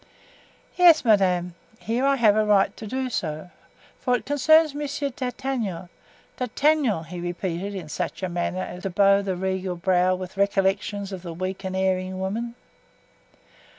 [0.77, 3.51] "Yes, madame, here I have a right to do so,
[3.99, 5.89] for it concerns Monsieur d'Artagnan—
[6.37, 11.11] d'Artagnan," he repeated, in such a manner as to bow the regal brow with recollections
[11.11, 12.55] of the weak and erring woman.